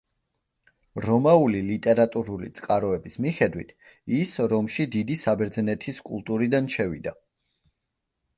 რომაული 1.07 1.59
ლიტერატურული 1.67 2.49
წყაროების 2.59 3.17
მიხედვით 3.25 3.75
ის 4.21 4.33
რომში 4.55 4.87
დიდი 4.97 5.19
საბერძნეთის 5.27 6.01
კულტურიდან 6.09 6.73
შევიდა. 6.79 7.17